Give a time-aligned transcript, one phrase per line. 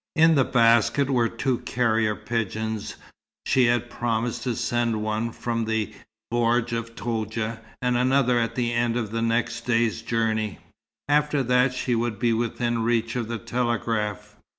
[0.15, 2.95] In the basket were two carrier pigeons.
[3.45, 5.93] She had promised to send one from the
[6.33, 10.57] Bordj of Toudja, and another at the end of the next day's journey.
[11.07, 14.37] After that she would be within reach of the telegraph.